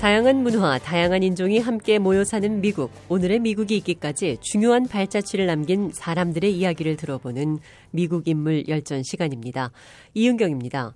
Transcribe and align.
다양한 0.00 0.42
문화, 0.42 0.78
다양한 0.78 1.22
인종이 1.22 1.58
함께 1.58 1.98
모여 1.98 2.24
사는 2.24 2.62
미국. 2.62 2.90
오늘의 3.10 3.40
미국이 3.40 3.76
있기까지 3.76 4.38
중요한 4.40 4.88
발자취를 4.88 5.44
남긴 5.44 5.90
사람들의 5.92 6.56
이야기를 6.56 6.96
들어보는 6.96 7.58
미국 7.90 8.26
인물 8.26 8.66
열전 8.66 9.02
시간입니다. 9.02 9.72
이은경입니다. 10.14 10.94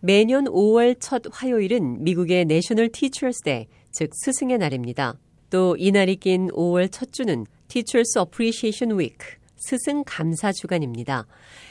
매년 0.00 0.44
5월 0.44 0.96
첫 1.00 1.22
화요일은 1.32 2.04
미국의 2.04 2.44
National 2.44 2.90
Teachers 2.90 3.40
Day, 3.40 3.68
즉 3.90 4.10
스승의 4.12 4.58
날입니다. 4.58 5.18
또 5.48 5.74
이날이 5.78 6.16
낀 6.16 6.48
5월 6.48 6.90
첫 6.92 7.10
주는 7.10 7.46
Teachers 7.68 8.18
Appreciation 8.18 8.98
Week, 8.98 9.16
스승 9.62 10.02
감사 10.04 10.50
주간입니다. 10.52 11.26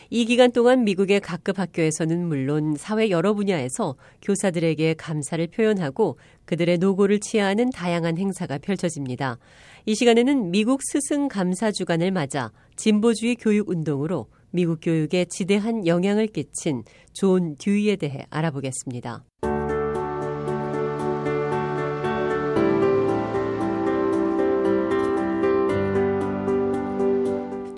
이 0.10 0.26
기간 0.26 0.52
동안 0.52 0.84
미국의 0.86 1.20
각급 1.20 1.60
학교에서는 1.60 2.26
물론 2.26 2.76
사회 2.78 3.10
여러 3.10 3.34
분야에서 3.34 3.96
교사들에게 4.22 4.94
감사를 4.94 5.46
표현하고 5.48 6.18
그들의 6.46 6.78
노고를 6.78 7.20
치하하는 7.20 7.70
다양한 7.70 8.18
행사가 8.18 8.60
펼쳐집니다. 8.60 9.40
이 9.86 9.96
시간에는 9.96 10.52
미국 10.52 10.82
스승 10.84 11.28
감사 11.28 11.72
주간을 11.72 12.12
맞아 12.12 12.52
진보주의 12.78 13.36
교육 13.36 13.70
운동으로 13.70 14.28
미국 14.52 14.80
교육에 14.82 15.26
지대한 15.26 15.86
영향을 15.86 16.28
끼친 16.28 16.84
존 17.14 17.56
듀이에 17.58 17.98
대해 17.98 18.26
알아보겠습니다. 18.30 19.24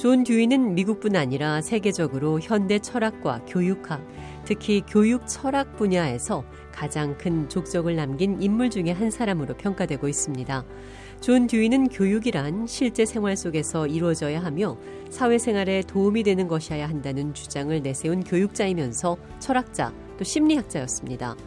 존 0.04 0.26
듀이는 0.26 0.76
미국뿐 0.76 1.16
아니라 1.16 1.62
세계적으로 1.62 2.42
현대 2.42 2.78
철학과 2.78 3.40
교육학, 3.48 4.06
특히 4.44 4.84
교육 4.86 5.26
철학 5.28 5.78
분야에서 5.78 6.44
가장 6.74 7.18
큰 7.18 7.48
족적을 7.48 7.96
남긴 7.96 8.42
인물 8.42 8.70
중의 8.70 8.94
한 8.94 9.10
사람으로 9.10 9.56
평가되고 9.56 10.10
있습니다. 10.10 10.66
존 11.22 11.48
듀이는 11.48 11.88
교육이란 11.88 12.68
실제 12.68 13.06
생활 13.06 13.38
속에서 13.38 13.88
이루어져야 13.88 14.44
하며 14.44 14.78
사회생활에 15.10 15.84
도움이 15.84 16.24
되는 16.24 16.50
것이어야 16.50 16.90
한다는 16.90 17.34
주장을 17.34 17.82
내세운 17.82 18.26
교육자이면서 18.26 19.16
철학자 19.40 19.94
또 20.18 20.26
심리학자였습니다. 20.26 21.38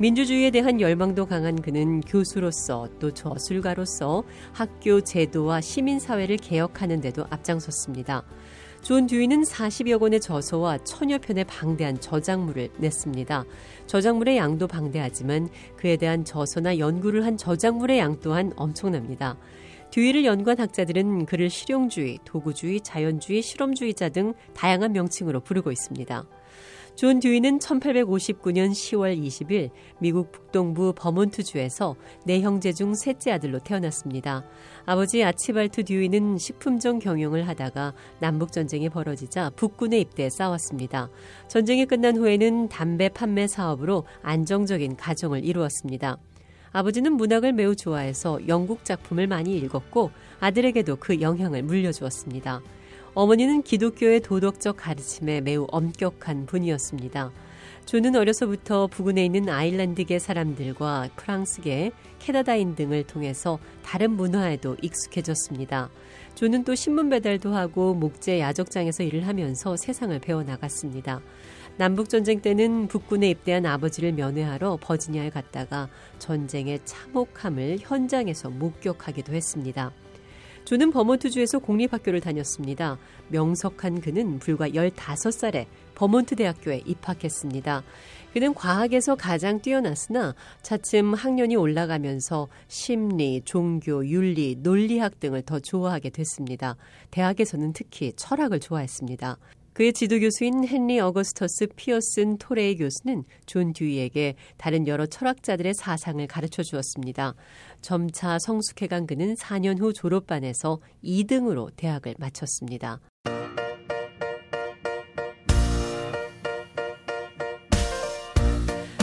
민주주의에 0.00 0.52
대한 0.52 0.80
열망도 0.80 1.26
강한 1.26 1.60
그는 1.60 2.00
교수로서 2.02 2.88
또 3.00 3.12
저술가로서 3.12 4.22
학교 4.52 5.00
제도와 5.00 5.60
시민사회를 5.60 6.36
개혁하는 6.36 7.00
데도 7.00 7.26
앞장섰습니다. 7.30 8.22
존 8.80 9.08
듀이는 9.08 9.42
40여 9.42 9.98
권의 9.98 10.20
저서와 10.20 10.78
천여 10.84 11.18
편의 11.18 11.42
방대한 11.44 12.00
저작물을 12.00 12.68
냈습니다. 12.78 13.44
저작물의 13.88 14.36
양도 14.36 14.68
방대하지만 14.68 15.48
그에 15.76 15.96
대한 15.96 16.24
저서나 16.24 16.78
연구를 16.78 17.26
한 17.26 17.36
저작물의 17.36 17.98
양 17.98 18.20
또한 18.20 18.52
엄청납니다. 18.54 19.36
듀이를 19.90 20.24
연구한 20.24 20.60
학자들은 20.60 21.26
그를 21.26 21.50
실용주의, 21.50 22.20
도구주의, 22.24 22.82
자연주의, 22.82 23.42
실험주의자 23.42 24.10
등 24.10 24.34
다양한 24.54 24.92
명칭으로 24.92 25.40
부르고 25.40 25.72
있습니다. 25.72 26.24
존 26.98 27.20
듀이는 27.20 27.60
1859년 27.60 28.72
10월 28.72 29.16
20일 29.16 29.70
미국 30.00 30.32
북동부 30.32 30.94
버몬트주에서 30.96 31.94
네 32.24 32.40
형제 32.40 32.72
중 32.72 32.92
셋째 32.92 33.30
아들로 33.30 33.60
태어났습니다. 33.60 34.44
아버지 34.84 35.22
아치발트 35.22 35.84
듀이는 35.84 36.38
식품점 36.38 36.98
경영을 36.98 37.46
하다가 37.46 37.94
남북 38.18 38.50
전쟁이 38.50 38.88
벌어지자 38.88 39.50
북군에 39.50 40.00
입대해 40.00 40.28
싸웠습니다. 40.28 41.08
전쟁이 41.46 41.86
끝난 41.86 42.16
후에는 42.16 42.68
담배 42.68 43.08
판매 43.08 43.46
사업으로 43.46 44.02
안정적인 44.22 44.96
가정을 44.96 45.44
이루었습니다. 45.44 46.16
아버지는 46.72 47.12
문학을 47.12 47.52
매우 47.52 47.76
좋아해서 47.76 48.40
영국 48.48 48.84
작품을 48.84 49.28
많이 49.28 49.56
읽었고 49.58 50.10
아들에게도 50.40 50.96
그 50.96 51.20
영향을 51.20 51.62
물려주었습니다. 51.62 52.60
어머니는 53.18 53.62
기독교의 53.62 54.20
도덕적 54.20 54.76
가르침에 54.76 55.40
매우 55.40 55.66
엄격한 55.72 56.46
분이었습니다. 56.46 57.32
존은 57.84 58.14
어려서부터 58.14 58.86
부근에 58.86 59.24
있는 59.24 59.48
아일랜드계 59.48 60.20
사람들과 60.20 61.08
프랑스계, 61.16 61.90
캐나다인 62.20 62.76
등을 62.76 63.02
통해서 63.02 63.58
다른 63.82 64.12
문화에도 64.12 64.76
익숙해졌습니다. 64.82 65.90
존은 66.36 66.62
또 66.62 66.76
신문 66.76 67.08
배달도 67.08 67.52
하고 67.52 67.92
목재 67.92 68.38
야적장에서 68.38 69.02
일을 69.02 69.26
하면서 69.26 69.76
세상을 69.76 70.16
배워나갔습니다. 70.20 71.20
남북전쟁 71.76 72.40
때는 72.40 72.86
북군에 72.86 73.30
입대한 73.30 73.66
아버지를 73.66 74.12
면회하러 74.12 74.78
버지니아에 74.80 75.30
갔다가 75.30 75.88
전쟁의 76.20 76.82
참혹함을 76.84 77.78
현장에서 77.80 78.50
목격하기도 78.50 79.32
했습니다. 79.32 79.92
조는 80.68 80.90
버몬트주에서 80.90 81.60
공립학교를 81.60 82.20
다녔습니다. 82.20 82.98
명석한 83.28 84.02
그는 84.02 84.38
불과 84.38 84.68
15살에 84.68 85.64
버몬트 85.94 86.36
대학교에 86.36 86.82
입학했습니다. 86.84 87.82
그는 88.34 88.52
과학에서 88.52 89.14
가장 89.14 89.62
뛰어났으나 89.62 90.34
차츰 90.60 91.14
학년이 91.14 91.56
올라가면서 91.56 92.48
심리, 92.68 93.40
종교, 93.46 94.06
윤리, 94.06 94.56
논리학 94.58 95.20
등을 95.20 95.40
더 95.40 95.58
좋아하게 95.58 96.10
됐습니다. 96.10 96.76
대학에서는 97.12 97.72
특히 97.72 98.12
철학을 98.14 98.60
좋아했습니다. 98.60 99.38
그의 99.78 99.92
지도 99.92 100.18
교수인 100.18 100.64
헨리 100.66 100.98
어거스터스 100.98 101.68
피어슨 101.76 102.36
토레이 102.38 102.78
교수는 102.78 103.22
존 103.46 103.72
듀이에게 103.72 104.34
다른 104.56 104.88
여러 104.88 105.06
철학자들의 105.06 105.72
사상을 105.72 106.26
가르쳐 106.26 106.64
주었습니다. 106.64 107.36
점차 107.80 108.40
성숙해간 108.40 109.06
그는 109.06 109.36
4년 109.36 109.78
후 109.78 109.92
졸업반에서 109.92 110.80
2등으로 111.04 111.70
대학을 111.76 112.16
마쳤습니다. 112.18 112.98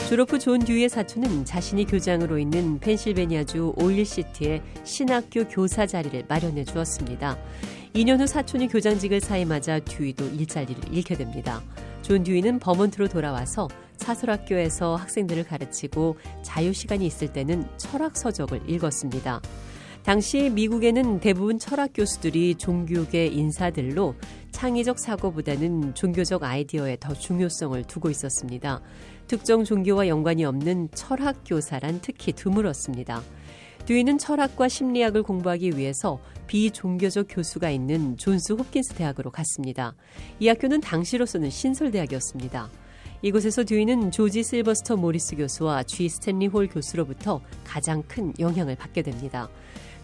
졸업 0.09 0.31
후 0.31 0.37
존 0.37 0.59
듀이의 0.59 0.89
사촌은 0.89 1.45
자신이 1.45 1.85
교장으로 1.85 2.37
있는 2.37 2.79
펜실베니아주 2.79 3.75
오일시티의 3.77 4.61
신학교 4.83 5.47
교사 5.47 5.85
자리를 5.87 6.25
마련해 6.27 6.65
주었습니다. 6.65 7.37
2년 7.95 8.19
후 8.19 8.28
사촌이 8.28 8.67
교장직을 8.67 9.22
사임하자 9.22 9.79
듀이도 9.85 10.25
일자리를 10.25 10.94
잃게 10.94 11.16
됩니다. 11.16 11.63
존 12.01 12.23
듀이는 12.23 12.59
버몬트로 12.59 13.07
돌아와서 13.07 13.69
사설학교에서 13.95 14.97
학생들을 14.97 15.45
가르치고 15.45 16.17
자유시간이 16.41 17.05
있을 17.05 17.31
때는 17.31 17.66
철학 17.78 18.17
서적을 18.17 18.69
읽었습니다. 18.69 19.39
당시 20.03 20.50
미국에는 20.50 21.22
대부분 21.22 21.57
철학 21.57 21.91
교수들이 21.95 22.55
종교계 22.55 23.28
인사들로 23.28 24.16
창의적 24.51 25.00
사고보다는 25.00 25.95
종교적 25.95 26.44
아이디어에 26.44 26.97
더 27.00 27.13
중요성을 27.13 27.81
두고 27.85 28.09
있었습니다. 28.09 28.81
특정 29.28 29.63
종교와 29.63 30.09
연관이 30.09 30.44
없는 30.44 30.89
철학 30.94 31.44
교사란 31.45 32.00
특히 32.01 32.34
드물었습니다. 32.34 33.23
듀이는 33.85 34.18
철학과 34.18 34.68
심리학을 34.68 35.22
공부하기 35.22 35.78
위해서 35.78 36.19
비종교적 36.47 37.28
교수가 37.29 37.69
있는 37.69 38.18
존스 38.18 38.53
홉킨스 38.53 38.96
대학으로 38.96 39.29
갔습니다. 39.29 39.94
이 40.40 40.47
학교는 40.47 40.81
당시로서는 40.81 41.51
신설대학이었습니다. 41.51 42.69
이곳에서 43.22 43.63
듀이는 43.63 44.09
조지 44.09 44.44
실버스터 44.44 44.97
모리스 44.97 45.35
교수와 45.35 45.84
G 45.84 46.09
스탠리 46.09 46.47
홀 46.47 46.68
교수로부터 46.68 47.41
가장 47.63 48.01
큰 48.07 48.34
영향을 48.40 48.75
받게 48.75 49.03
됩니다. 49.03 49.50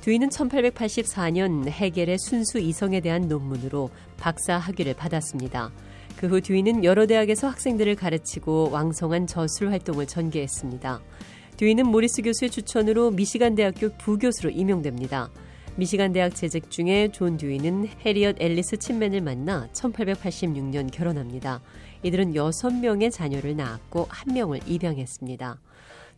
듀이는 0.02 0.30
1884년 0.30 1.68
헤겔의 1.68 2.18
순수 2.20 2.60
이성에 2.60 3.02
대한 3.02 3.28
논문으로 3.28 3.90
박사 4.18 4.58
학위를 4.58 4.94
받았습니다. 4.94 5.72
그 6.18 6.28
후 6.28 6.40
듀이는 6.40 6.84
여러 6.84 7.08
대학에서 7.08 7.48
학생들을 7.48 7.96
가르치고 7.96 8.70
왕성한 8.70 9.26
저술 9.26 9.72
활동을 9.72 10.06
전개했습니다. 10.06 11.02
듀이는 11.62 11.86
모리스 11.86 12.24
교수의 12.24 12.50
추천으로 12.50 13.12
미시간 13.12 13.54
대학교 13.54 13.90
부교수로 13.90 14.50
임용됩니다. 14.50 15.30
미시간 15.76 16.12
대학 16.12 16.34
재직 16.34 16.72
중에 16.72 17.10
존 17.12 17.38
듀이는 17.38 17.88
해리엇 18.04 18.42
앨리스 18.42 18.78
칩맨을 18.78 19.22
만나 19.22 19.70
1886년 19.72 20.92
결혼합니다. 20.92 21.62
이들은 22.02 22.34
6명의 22.34 23.12
자녀를 23.12 23.56
낳았고 23.56 24.08
1명을 24.08 24.68
입양했습니다. 24.68 25.60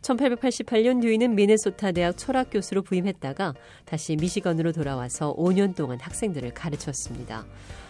1888년 0.00 1.02
듀이는 1.02 1.34
미네소타 1.34 1.92
대학 1.92 2.16
철학 2.16 2.48
교수로 2.50 2.80
부임했다가 2.80 3.52
다시 3.84 4.16
미시건으로 4.16 4.72
돌아와서 4.72 5.36
5년 5.36 5.76
동안 5.76 5.98
학생들을 6.00 6.54
가르쳤습니다. 6.54 7.44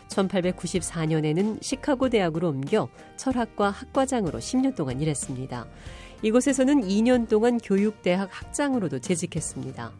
1894년에는 0.08 1.62
시카고 1.62 2.08
대학으로 2.08 2.48
옮겨 2.48 2.88
철학과 3.16 3.70
학과장으로 3.70 4.40
10년 4.40 4.74
동안 4.74 5.00
일했습니다. 5.00 5.66
이곳에서는 6.24 6.88
2년 6.88 7.28
동안 7.28 7.58
교육대학 7.58 8.30
학장으로도 8.32 9.00
재직했습니다. 9.00 9.92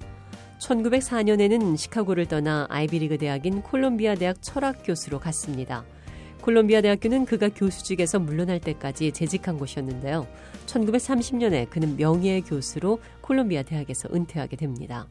1904년에는 0.58 1.76
시카고를 1.76 2.24
떠나 2.24 2.66
아이비리그 2.70 3.18
대학인 3.18 3.60
콜롬비아 3.60 4.14
대학 4.14 4.40
철학 4.40 4.78
교수로 4.86 5.20
갔습니다. 5.20 5.84
콜롬비아 6.40 6.80
대학교는 6.80 7.26
그가 7.26 7.50
교수직에서 7.50 8.20
물러날 8.20 8.58
때까지 8.58 9.12
재직한 9.12 9.58
곳이었는데요. 9.58 10.26
1930년에 10.64 11.68
그는 11.68 11.98
명예의 11.98 12.40
교수로 12.40 13.00
콜롬비아 13.20 13.62
대학에서 13.62 14.08
은퇴하게 14.10 14.56
됩니다. 14.56 15.06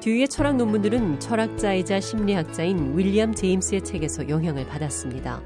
듀이의 0.00 0.28
철학 0.28 0.56
논문들은 0.56 1.20
철학자이자 1.20 2.00
심리학자인 2.00 2.96
윌리엄 2.96 3.34
제임스의 3.34 3.84
책에서 3.84 4.30
영향을 4.30 4.66
받았습니다. 4.66 5.42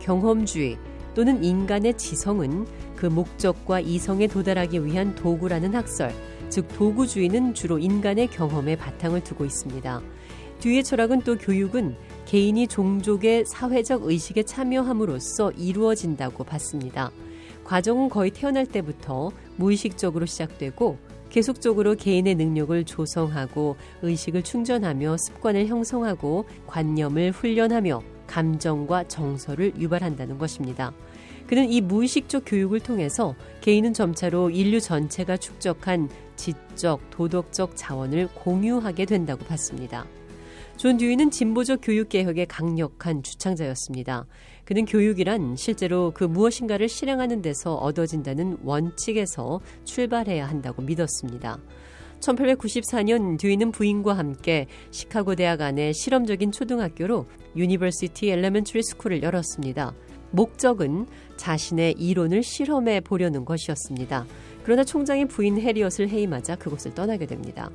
경험주의 0.00 0.76
또는 1.14 1.44
인간의 1.44 1.96
지성은 1.96 2.66
그 2.96 3.06
목적과 3.06 3.78
이성에 3.78 4.26
도달하기 4.26 4.84
위한 4.84 5.14
도구라는 5.14 5.76
학설, 5.76 6.12
즉 6.48 6.66
도구주의는 6.76 7.54
주로 7.54 7.78
인간의 7.78 8.26
경험에 8.26 8.74
바탕을 8.74 9.22
두고 9.22 9.44
있습니다. 9.44 10.02
듀이의 10.58 10.82
철학은 10.82 11.20
또 11.20 11.38
교육은 11.38 11.94
개인이 12.26 12.66
종족의 12.66 13.44
사회적 13.46 14.02
의식에 14.04 14.42
참여함으로써 14.42 15.52
이루어진다고 15.52 16.42
봤습니다. 16.42 17.12
과정은 17.62 18.08
거의 18.08 18.32
태어날 18.32 18.66
때부터 18.66 19.30
무의식적으로 19.56 20.26
시작되고 20.26 20.98
계속적으로 21.32 21.94
개인의 21.94 22.34
능력을 22.34 22.84
조성하고 22.84 23.76
의식을 24.02 24.42
충전하며 24.42 25.16
습관을 25.16 25.66
형성하고 25.66 26.44
관념을 26.66 27.30
훈련하며 27.30 28.02
감정과 28.26 29.08
정서를 29.08 29.72
유발한다는 29.78 30.36
것입니다. 30.36 30.92
그는 31.46 31.70
이 31.70 31.80
무의식적 31.80 32.42
교육을 32.44 32.80
통해서 32.80 33.34
개인은 33.62 33.94
점차로 33.94 34.50
인류 34.50 34.78
전체가 34.78 35.38
축적한 35.38 36.10
지적, 36.36 37.08
도덕적 37.08 37.76
자원을 37.76 38.28
공유하게 38.34 39.06
된다고 39.06 39.42
봤습니다. 39.46 40.04
존 40.76 40.98
듀이는 40.98 41.30
진보적 41.30 41.80
교육 41.82 42.10
개혁의 42.10 42.44
강력한 42.46 43.22
주창자였습니다. 43.22 44.26
그는 44.72 44.86
교육이란 44.86 45.54
실제로 45.56 46.12
그 46.14 46.24
무엇인가를 46.24 46.88
실행하는 46.88 47.42
데서 47.42 47.74
얻어진다는 47.74 48.56
원칙에서 48.62 49.60
출발해야 49.84 50.48
한다고 50.48 50.80
믿었습니다. 50.80 51.58
1894년 52.20 53.38
듀이는 53.38 53.70
부인과 53.70 54.14
함께 54.16 54.68
시카고 54.90 55.34
대학 55.34 55.60
안에 55.60 55.92
실험적인 55.92 56.52
초등학교로 56.52 57.26
University 57.54 58.30
Elementary 58.30 58.82
School을 58.82 59.22
열었습니다. 59.22 59.92
목적은 60.30 61.06
자신의 61.36 61.96
이론을 61.98 62.42
실험해 62.42 63.00
보려는 63.00 63.44
것이었습니다. 63.44 64.24
그러나 64.64 64.84
총장이 64.84 65.26
부인 65.28 65.60
해리엇을 65.60 66.08
해임하자 66.08 66.56
그곳을 66.56 66.94
떠나게 66.94 67.26
됩니다. 67.26 67.70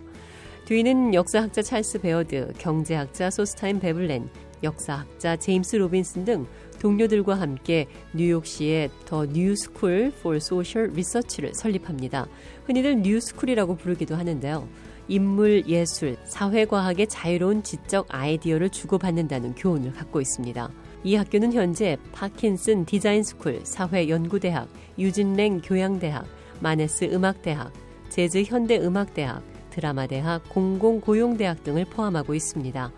듀이는 0.65 1.13
역사학자 1.13 1.61
찰스 1.61 1.99
베어드, 1.99 2.53
경제학자 2.57 3.29
소스타인 3.29 3.79
베블렌, 3.79 4.29
역사학자 4.63 5.35
제임스 5.37 5.75
로빈슨 5.75 6.25
등 6.25 6.47
동료들과 6.79 7.39
함께 7.39 7.87
뉴욕시의 8.13 8.89
The 9.05 9.25
New 9.25 9.54
School 9.54 10.11
for 10.19 10.37
Social 10.37 10.91
Research를 10.91 11.53
설립합니다. 11.55 12.27
흔히들 12.65 13.01
New 13.01 13.18
School이라고 13.18 13.77
부르기도 13.77 14.15
하는데요. 14.15 14.67
인문, 15.07 15.63
예술, 15.67 16.17
사회과학의 16.25 17.07
자유로운 17.07 17.63
지적 17.63 18.07
아이디어를 18.09 18.69
주고받는다는 18.69 19.55
교훈을 19.55 19.93
갖고 19.93 20.19
있습니다. 20.19 20.69
이 21.03 21.15
학교는 21.15 21.53
현재 21.53 21.97
파슨스 22.11 22.85
디자인스쿨, 22.85 23.61
사회연구대학, 23.63 24.67
유진랭 24.99 25.61
교양대학, 25.63 26.25
마네스 26.59 27.05
음악대학, 27.05 27.71
재즈 28.09 28.43
현대음악대학, 28.43 29.41
드라마대학, 29.69 30.49
공공고용대학 30.49 31.63
등을 31.63 31.85
포함하고 31.85 32.33
있습니다. 32.33 32.91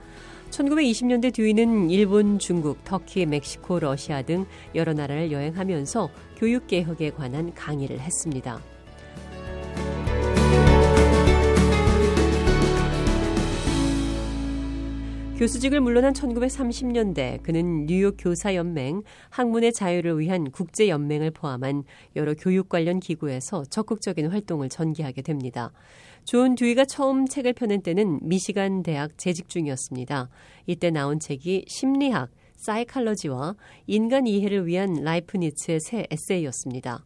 1920년대 0.49 1.33
뒤에는 1.33 1.89
일본, 1.89 2.39
중국, 2.39 2.83
터키, 2.83 3.25
멕시코, 3.25 3.79
러시아 3.79 4.21
등 4.21 4.45
여러 4.75 4.93
나라를 4.93 5.31
여행하면서 5.31 6.09
교육개혁에 6.37 7.11
관한 7.11 7.53
강의를 7.53 7.99
했습니다. 7.99 8.59
교수직을 15.39 15.79
물러난 15.79 16.11
1930년대 16.11 17.41
그는 17.43 17.85
뉴욕 17.85 18.15
교사연맹, 18.19 19.03
학문의 19.29 19.71
자유를 19.71 20.19
위한 20.19 20.51
국제연맹을 20.51 21.31
포함한 21.31 21.85
여러 22.17 22.33
교육 22.33 22.67
관련 22.67 22.99
기구에서 22.99 23.63
적극적인 23.63 24.27
활동을 24.27 24.67
전개하게 24.67 25.21
됩니다. 25.21 25.71
존 26.23 26.55
듀이가 26.55 26.85
처음 26.85 27.25
책을 27.25 27.53
펴낸 27.53 27.81
때는 27.81 28.19
미시간 28.21 28.83
대학 28.83 29.17
재직 29.17 29.49
중이었습니다. 29.49 30.29
이때 30.67 30.91
나온 30.91 31.19
책이 31.19 31.65
심리학, 31.67 32.29
사이칼러지와 32.57 33.55
인간 33.87 34.27
이해를 34.27 34.67
위한 34.67 34.93
라이프니츠의 35.03 35.79
새 35.79 36.05
에세이였습니다. 36.09 37.05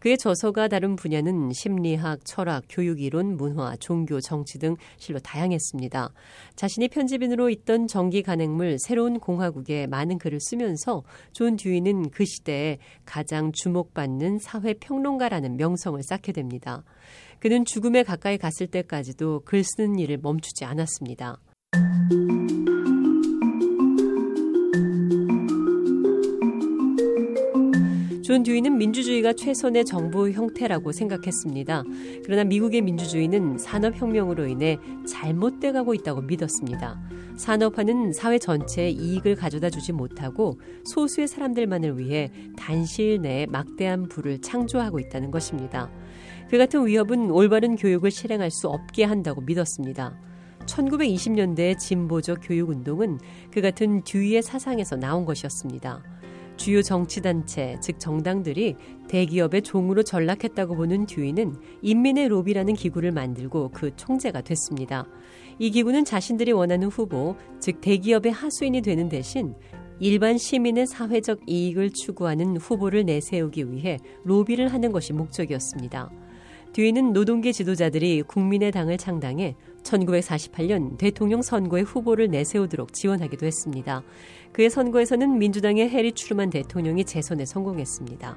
그의 0.00 0.16
저서가 0.16 0.68
다룬 0.68 0.96
분야는 0.96 1.52
심리학, 1.52 2.24
철학, 2.24 2.64
교육이론, 2.70 3.36
문화, 3.36 3.76
종교, 3.76 4.18
정치 4.20 4.58
등 4.58 4.76
실로 4.96 5.18
다양했습니다. 5.18 6.12
자신이 6.56 6.88
편집인으로 6.88 7.50
있던 7.50 7.86
정기 7.86 8.22
간행물 8.22 8.78
새로운 8.78 9.20
공화국에 9.20 9.86
많은 9.86 10.18
글을 10.18 10.40
쓰면서 10.40 11.02
존 11.32 11.56
듀이는 11.56 12.10
그 12.10 12.24
시대에 12.24 12.78
가장 13.04 13.52
주목받는 13.52 14.38
사회 14.38 14.72
평론가라는 14.72 15.58
명성을 15.58 16.02
쌓게 16.02 16.32
됩니다. 16.32 16.82
그는 17.40 17.64
죽음에 17.64 18.02
가까이 18.02 18.36
갔을 18.36 18.66
때까지도 18.66 19.42
글 19.46 19.64
쓰는 19.64 19.98
일을 19.98 20.18
멈추지 20.18 20.66
않았습니다. 20.66 21.38
존 28.22 28.44
듀이는 28.44 28.76
민주주의가 28.78 29.32
최선의 29.32 29.86
정부 29.86 30.30
형태라고 30.30 30.92
생각했습니다. 30.92 31.82
그러나 32.24 32.44
미국의 32.44 32.82
민주주의는 32.82 33.58
산업혁명으로 33.58 34.46
인해 34.46 34.76
잘못돼 35.08 35.72
가고 35.72 35.94
있다고 35.94 36.20
믿었습니다. 36.20 37.00
산업화는 37.36 38.12
사회 38.12 38.38
전체에 38.38 38.90
이익을 38.90 39.34
가져다 39.34 39.70
주지 39.70 39.92
못하고 39.92 40.60
소수의 40.84 41.26
사람들만을 41.26 41.98
위해 41.98 42.30
단실 42.56 43.22
내에 43.22 43.46
막대한 43.46 44.08
부를 44.08 44.40
창조하고 44.40 45.00
있다는 45.00 45.30
것입니다. 45.30 45.90
그 46.50 46.58
같은 46.58 46.84
위협은 46.84 47.30
올바른 47.30 47.76
교육을 47.76 48.10
실행할 48.10 48.50
수 48.50 48.66
없게 48.66 49.04
한다고 49.04 49.40
믿었습니다. 49.40 50.18
1920년대 50.66 51.78
진보적 51.78 52.40
교육운동은 52.42 53.20
그 53.52 53.60
같은 53.60 54.02
듀이의 54.02 54.42
사상에서 54.42 54.96
나온 54.96 55.24
것이었습니다. 55.24 56.02
주요 56.56 56.82
정치단체, 56.82 57.76
즉 57.80 58.00
정당들이 58.00 58.74
대기업의 59.08 59.62
종으로 59.62 60.02
전락했다고 60.02 60.74
보는 60.74 61.06
듀이는 61.06 61.54
인민의 61.82 62.26
로비라는 62.26 62.74
기구를 62.74 63.12
만들고 63.12 63.70
그 63.72 63.94
총재가 63.94 64.40
됐습니다. 64.40 65.06
이 65.60 65.70
기구는 65.70 66.04
자신들이 66.04 66.50
원하는 66.50 66.88
후보, 66.88 67.36
즉 67.60 67.80
대기업의 67.80 68.32
하수인이 68.32 68.82
되는 68.82 69.08
대신 69.08 69.54
일반 70.00 70.36
시민의 70.36 70.88
사회적 70.88 71.42
이익을 71.46 71.90
추구하는 71.90 72.56
후보를 72.56 73.04
내세우기 73.04 73.70
위해 73.70 73.98
로비를 74.24 74.66
하는 74.72 74.90
것이 74.90 75.12
목적이었습니다. 75.12 76.10
뒤에는 76.72 77.12
노동계 77.12 77.52
지도자들이 77.52 78.22
국민의 78.22 78.70
당을 78.72 78.96
창당해 78.96 79.56
1948년 79.82 80.98
대통령 80.98 81.42
선거에 81.42 81.82
후보를 81.82 82.28
내세우도록 82.28 82.92
지원하기도 82.92 83.44
했습니다. 83.44 84.02
그의 84.52 84.70
선거에서는 84.70 85.38
민주당의 85.38 85.88
해리 85.88 86.12
추르만 86.12 86.50
대통령이 86.50 87.04
재선에 87.04 87.44
성공했습니다. 87.44 88.36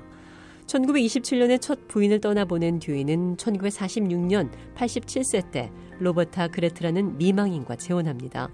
1927년에 0.67 1.59
첫 1.61 1.87
부인을 1.87 2.21
떠나보낸 2.21 2.79
듀이는 2.79 3.35
1946년 3.35 4.49
87세 4.75 5.51
때 5.51 5.71
로버타 5.99 6.47
그레트라는 6.47 7.17
미망인과 7.17 7.75
재혼합니다. 7.75 8.49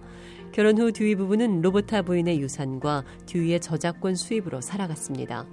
결혼 0.52 0.80
후 0.80 0.92
듀이 0.92 1.16
부부는 1.16 1.62
로버타 1.62 2.02
부인의 2.02 2.40
유산과 2.42 3.06
듀이의 3.28 3.60
저작권 3.60 4.16
수입으로 4.16 4.62
살아갔습니다. 4.62 5.46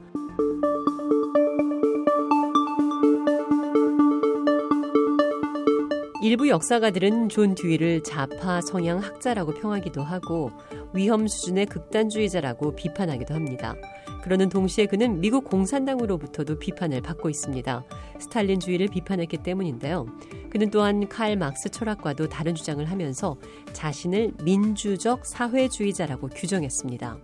일부 6.26 6.49
역사가들은 6.49 7.28
존 7.28 7.54
듀이를 7.54 8.02
좌파 8.02 8.61
성향 8.61 8.99
학자라고 8.99 9.54
평하기도 9.54 10.02
하고 10.02 10.50
위험 10.92 11.28
수준의 11.28 11.66
극단주의자라고 11.66 12.75
비판하기도 12.75 13.33
합니다. 13.33 13.76
그러는 14.25 14.49
동시에 14.49 14.87
그는 14.87 15.21
미국 15.21 15.45
공산당으로부터도 15.45 16.59
비판을 16.59 17.00
받고 17.00 17.30
있습니다. 17.30 17.85
스탈린주의를 18.18 18.88
비판했기 18.88 19.37
때문인데요. 19.37 20.06
그는 20.50 20.73
또한 20.73 21.06
칼 21.06 21.37
막스 21.37 21.68
철학과도 21.68 22.28
다른 22.28 22.56
주장을 22.56 22.85
하면서 22.85 23.37
자신을 23.73 24.33
민주적 24.42 25.25
사회주의자라고 25.25 26.30
규정했습니다. 26.30 27.18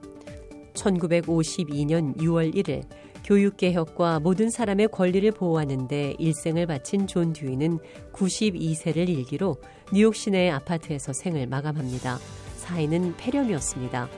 1952년 0.74 2.16
6월 2.18 2.54
1일 2.54 2.84
교육개혁과 3.24 4.20
모든 4.20 4.50
사람의 4.50 4.88
권리를 4.88 5.30
보호하는데 5.32 6.16
일생을 6.18 6.66
바친 6.66 7.06
존 7.06 7.32
듀이는 7.32 7.78
92세를 8.12 9.08
일기로 9.08 9.56
뉴욕 9.92 10.14
시내의 10.14 10.50
아파트에서 10.50 11.12
생을 11.12 11.46
마감합니다. 11.46 12.18
사인은 12.56 13.16
폐렴이었습니다. 13.16 14.08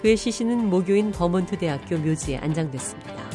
그의 0.00 0.16
시신은 0.16 0.68
모교인 0.70 1.12
버몬트 1.12 1.58
대학교 1.58 1.98
묘지에 1.98 2.38
안장됐습니다. 2.38 3.29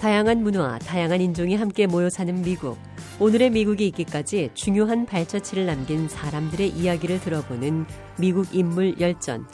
다양한 0.00 0.42
문화, 0.42 0.78
다양한 0.78 1.20
인종이 1.20 1.56
함께 1.56 1.86
모여 1.86 2.08
사는 2.08 2.40
미국. 2.40 2.78
오늘의 3.18 3.50
미국이 3.50 3.86
있기까지 3.88 4.48
중요한 4.54 5.04
발자취를 5.04 5.66
남긴 5.66 6.08
사람들의 6.08 6.70
이야기를 6.70 7.20
들어보는 7.20 7.84
미국 8.18 8.54
인물 8.54 8.98
열전. 8.98 9.46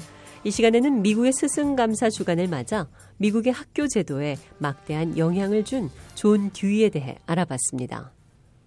이 0.45 0.50
시간에는 0.53 1.03
미국의 1.03 1.33
스승 1.33 1.80
감사 1.80 2.11
주간을 2.11 2.47
맞아 2.47 2.88
미국의 3.17 3.53
학교 3.53 3.88
제도에 3.88 4.37
막대한 4.59 5.19
영향을 5.19 5.65
준 5.65 5.91
존 6.15 6.50
듀이에 6.50 6.88
대해 6.91 7.19
알아봤습니다. 7.26 8.15